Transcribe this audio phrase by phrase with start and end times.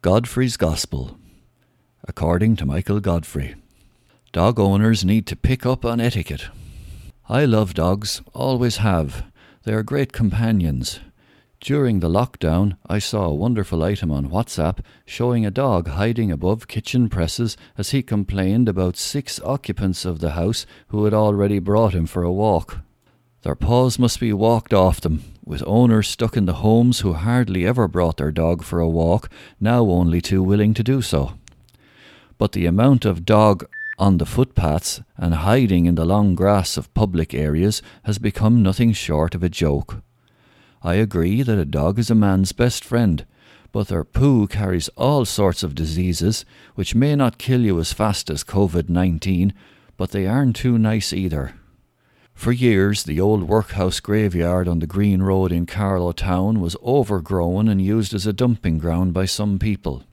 [0.00, 1.18] Godfrey's Gospel,
[2.06, 3.56] according to Michael Godfrey.
[4.30, 6.50] Dog owners need to pick up on etiquette.
[7.28, 9.24] I love dogs, always have.
[9.64, 11.00] They are great companions.
[11.60, 16.68] During the lockdown, I saw a wonderful item on WhatsApp showing a dog hiding above
[16.68, 21.92] kitchen presses as he complained about six occupants of the house who had already brought
[21.92, 22.82] him for a walk.
[23.42, 27.66] Their paws must be walked off them, with owners stuck in the homes who hardly
[27.66, 31.32] ever brought their dog for a walk, now only too willing to do so.
[32.36, 33.66] But the amount of dog
[33.98, 38.92] on the footpaths and hiding in the long grass of public areas has become nothing
[38.92, 40.02] short of a joke.
[40.82, 43.24] I agree that a dog is a man's best friend,
[43.72, 46.44] but their poo carries all sorts of diseases,
[46.74, 49.54] which may not kill you as fast as COVID 19,
[49.96, 51.54] but they aren't too nice either.
[52.38, 57.66] For years, the old workhouse graveyard on the Green Road in Carlow Town was overgrown
[57.66, 60.04] and used as a dumping ground by some people.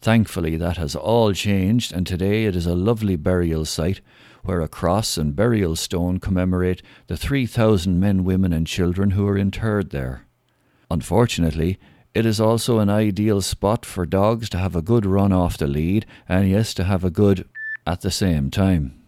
[0.00, 4.00] Thankfully, that has all changed, and today it is a lovely burial site
[4.42, 9.38] where a cross and burial stone commemorate the 3,000 men, women, and children who are
[9.38, 10.26] interred there.
[10.90, 11.78] Unfortunately,
[12.14, 15.68] it is also an ideal spot for dogs to have a good run off the
[15.68, 17.48] lead, and yes, to have a good
[17.86, 19.03] at the same time.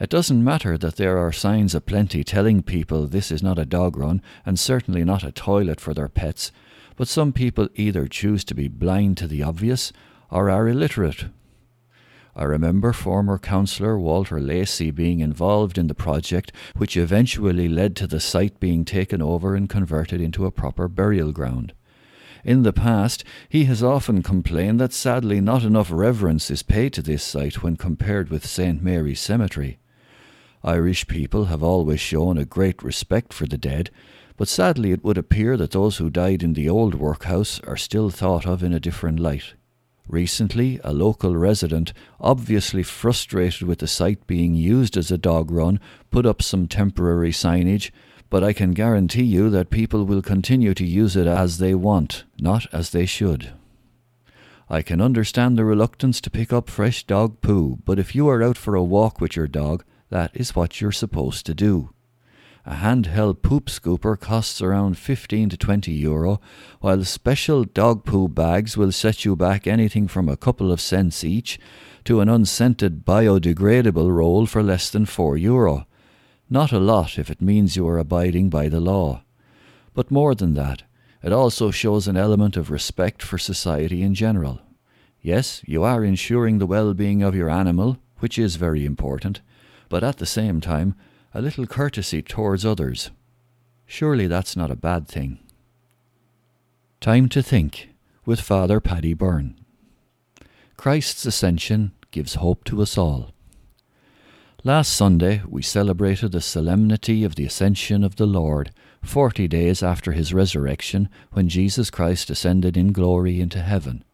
[0.00, 3.96] It doesn't matter that there are signs aplenty telling people this is not a dog
[3.96, 6.52] run and certainly not a toilet for their pets,
[6.94, 9.92] but some people either choose to be blind to the obvious
[10.30, 11.24] or are illiterate.
[12.36, 18.06] I remember former councillor Walter Lacey being involved in the project, which eventually led to
[18.06, 21.72] the site being taken over and converted into a proper burial ground.
[22.44, 27.02] In the past, he has often complained that sadly not enough reverence is paid to
[27.02, 28.80] this site when compared with St.
[28.80, 29.80] Mary's Cemetery.
[30.64, 33.90] Irish people have always shown a great respect for the dead,
[34.36, 38.10] but sadly it would appear that those who died in the old workhouse are still
[38.10, 39.54] thought of in a different light.
[40.08, 45.78] Recently, a local resident, obviously frustrated with the site being used as a dog run,
[46.10, 47.90] put up some temporary signage,
[48.30, 52.24] but I can guarantee you that people will continue to use it as they want,
[52.40, 53.52] not as they should.
[54.70, 58.42] I can understand the reluctance to pick up fresh dog poo, but if you are
[58.42, 61.90] out for a walk with your dog, that is what you're supposed to do.
[62.66, 66.40] A handheld poop scooper costs around 15 to 20 euro,
[66.80, 71.24] while special dog poo bags will set you back anything from a couple of cents
[71.24, 71.58] each
[72.04, 75.86] to an unscented biodegradable roll for less than 4 euro.
[76.50, 79.22] Not a lot if it means you are abiding by the law.
[79.94, 80.82] But more than that,
[81.22, 84.60] it also shows an element of respect for society in general.
[85.20, 89.40] Yes, you are ensuring the well being of your animal, which is very important,
[89.88, 90.94] but at the same time,
[91.34, 93.10] a little courtesy towards others.
[93.86, 95.38] Surely that's not a bad thing.
[97.00, 97.90] Time to think
[98.24, 99.56] with Father Paddy Byrne.
[100.76, 103.32] Christ's ascension gives hope to us all.
[104.64, 108.72] Last Sunday we celebrated the solemnity of the ascension of the Lord,
[109.02, 114.04] forty days after his resurrection, when Jesus Christ ascended in glory into heaven.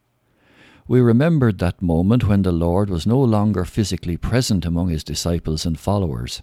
[0.87, 5.65] We remembered that moment when the Lord was no longer physically present among his disciples
[5.65, 6.43] and followers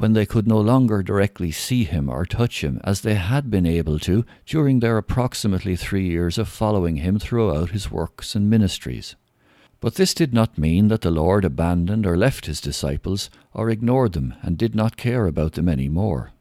[0.00, 3.66] when they could no longer directly see him or touch him as they had been
[3.66, 9.14] able to during their approximately three years of following him throughout his works and ministries.
[9.78, 14.14] But this did not mean that the Lord abandoned or left his disciples or ignored
[14.14, 16.32] them and did not care about them any more.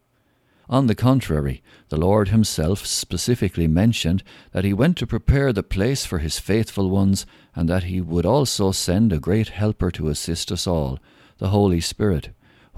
[0.69, 6.05] On the contrary, the Lord himself specifically mentioned that he went to prepare the place
[6.05, 7.25] for his faithful ones
[7.55, 10.99] and that he would also send a great helper to assist us all,
[11.39, 12.29] the Holy Spirit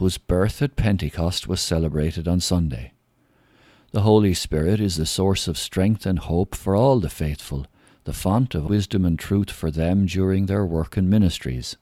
[0.02, 2.92] whose birth at Pentecost was celebrated on Sunday.
[3.92, 7.68] The Holy Spirit is the source of strength and hope for all the faithful,
[8.06, 11.78] the font of wisdom and truth for them during their work and ministries.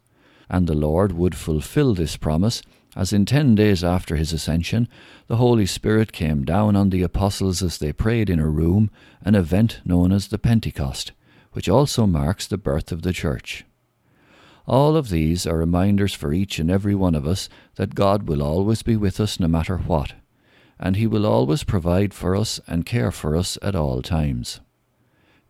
[0.50, 2.62] And the Lord would fulfill this promise,
[2.96, 4.88] as in ten days after his ascension,
[5.28, 8.90] the Holy Spirit came down on the apostles as they prayed in a room,
[9.22, 11.12] an event known as the Pentecost,
[11.52, 13.66] which also marks the birth of the Church.
[14.68, 18.44] All of these are reminders for each and every one of us that God will
[18.44, 20.14] always be with us no matter what,
[20.80, 24.62] and He will always provide for us and care for us at all times.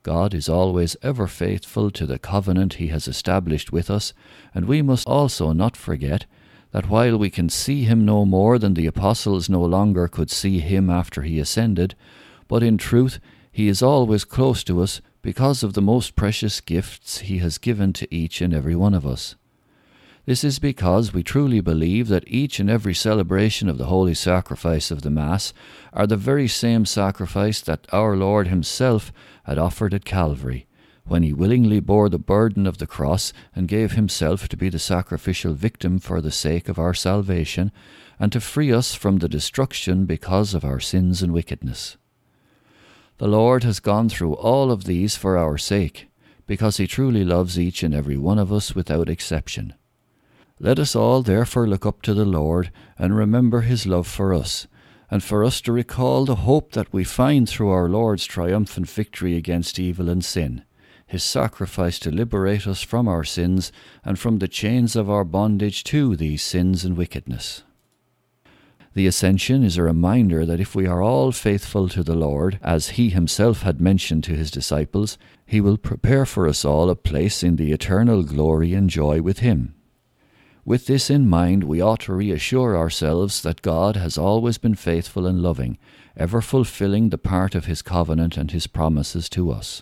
[0.03, 4.13] God is always ever faithful to the covenant He has established with us,
[4.55, 6.25] and we must also not forget
[6.71, 10.59] that while we can see Him no more than the apostles no longer could see
[10.59, 11.95] Him after He ascended,
[12.47, 13.19] but in truth
[13.51, 17.93] He is always close to us because of the most precious gifts He has given
[17.93, 19.35] to each and every one of us.
[20.25, 24.91] This is because we truly believe that each and every celebration of the holy sacrifice
[24.91, 25.53] of the Mass
[25.91, 29.11] are the very same sacrifice that our Lord Himself
[29.45, 30.67] had offered at Calvary,
[31.05, 34.79] when he willingly bore the burden of the cross and gave himself to be the
[34.79, 37.71] sacrificial victim for the sake of our salvation,
[38.19, 41.97] and to free us from the destruction because of our sins and wickedness.
[43.17, 46.07] The Lord has gone through all of these for our sake,
[46.47, 49.73] because he truly loves each and every one of us without exception.
[50.59, 54.67] Let us all therefore look up to the Lord and remember his love for us,
[55.11, 59.35] and for us to recall the hope that we find through our Lord's triumphant victory
[59.35, 60.63] against evil and sin,
[61.09, 63.71] his sacrifice to liberate us from our sins
[64.05, 67.63] and from the chains of our bondage to these sins and wickedness.
[68.93, 72.89] The Ascension is a reminder that if we are all faithful to the Lord, as
[72.89, 75.17] He Himself had mentioned to His disciples,
[75.47, 79.39] He will prepare for us all a place in the eternal glory and joy with
[79.39, 79.73] Him.
[80.63, 85.25] With this in mind, we ought to reassure ourselves that God has always been faithful
[85.25, 85.79] and loving,
[86.15, 89.81] ever fulfilling the part of His covenant and His promises to us.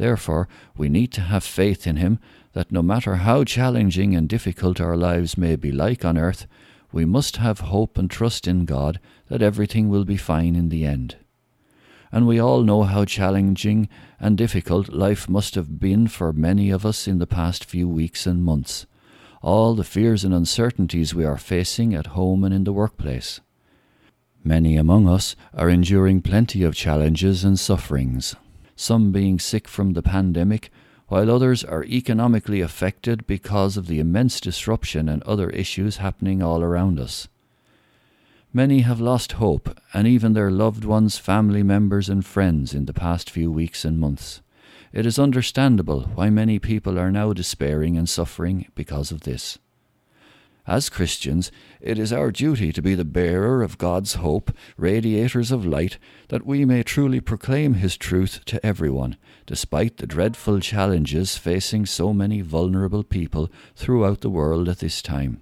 [0.00, 0.48] Therefore,
[0.78, 2.20] we need to have faith in Him
[2.54, 6.46] that no matter how challenging and difficult our lives may be like on earth,
[6.90, 8.98] we must have hope and trust in God
[9.28, 11.16] that everything will be fine in the end.
[12.10, 16.86] And we all know how challenging and difficult life must have been for many of
[16.86, 18.86] us in the past few weeks and months.
[19.42, 23.42] All the fears and uncertainties we are facing at home and in the workplace.
[24.42, 28.34] Many among us are enduring plenty of challenges and sufferings,
[28.80, 30.70] some being sick from the pandemic,
[31.08, 36.62] while others are economically affected because of the immense disruption and other issues happening all
[36.62, 37.28] around us.
[38.54, 42.94] Many have lost hope, and even their loved ones, family members, and friends in the
[42.94, 44.40] past few weeks and months.
[44.94, 49.58] It is understandable why many people are now despairing and suffering because of this.
[50.70, 51.50] As Christians,
[51.80, 56.46] it is our duty to be the bearer of God's hope, radiators of light, that
[56.46, 62.40] we may truly proclaim His truth to everyone, despite the dreadful challenges facing so many
[62.40, 65.40] vulnerable people throughout the world at this time.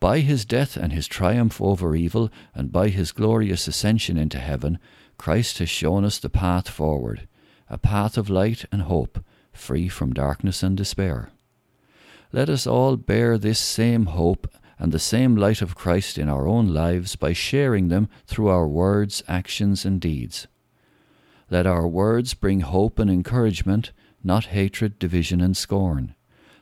[0.00, 4.80] By His death and His triumph over evil, and by His glorious ascension into heaven,
[5.16, 7.28] Christ has shown us the path forward,
[7.70, 11.30] a path of light and hope, free from darkness and despair
[12.30, 16.46] let us all bear this same hope and the same light of Christ in our
[16.46, 20.46] own lives by sharing them through our words, actions, and deeds.
[21.50, 23.92] Let our words bring hope and encouragement,
[24.22, 26.14] not hatred, division, and scorn.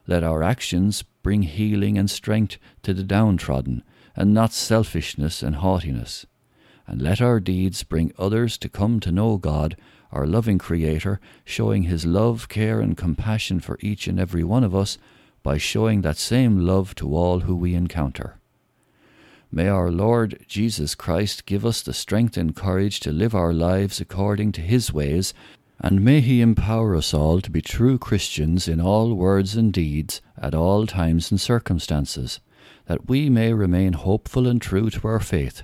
[0.06, 3.82] Let our actions bring healing and strength to the downtrodden,
[4.14, 6.26] and not selfishness and haughtiness.
[6.86, 9.76] And let our deeds bring others to come to know God,
[10.12, 14.74] our loving Creator, showing His love, care, and compassion for each and every one of
[14.74, 14.96] us
[15.46, 18.36] by showing that same love to all who we encounter.
[19.52, 24.00] May our Lord Jesus Christ give us the strength and courage to live our lives
[24.00, 25.32] according to His ways,
[25.78, 30.20] and may He empower us all to be true Christians in all words and deeds
[30.36, 32.40] at all times and circumstances,
[32.86, 35.62] that we may remain hopeful and true to our faith,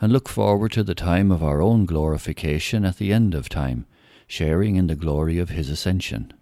[0.00, 3.86] and look forward to the time of our own glorification at the end of time,
[4.26, 6.32] sharing in the glory of His ascension.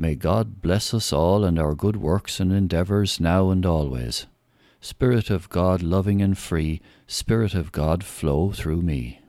[0.00, 4.26] May God bless us all and our good works and endeavours now and always.
[4.80, 9.20] Spirit of God, loving and free, Spirit of God, flow through me.